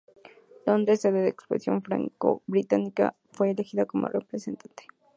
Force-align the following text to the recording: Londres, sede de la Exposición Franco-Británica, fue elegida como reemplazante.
Londres, 0.65 0.97
sede 1.01 1.17
de 1.19 1.23
la 1.25 1.29
Exposición 1.29 1.83
Franco-Británica, 1.83 3.13
fue 3.33 3.51
elegida 3.51 3.85
como 3.85 4.07
reemplazante. 4.07 4.87